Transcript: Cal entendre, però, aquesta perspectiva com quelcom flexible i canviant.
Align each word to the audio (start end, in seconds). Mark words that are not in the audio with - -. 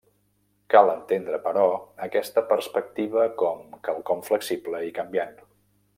Cal 0.73 0.87
entendre, 0.93 1.39
però, 1.43 1.65
aquesta 2.07 2.43
perspectiva 2.53 3.29
com 3.43 3.63
quelcom 3.89 4.25
flexible 4.31 4.83
i 4.89 4.93
canviant. 5.01 5.39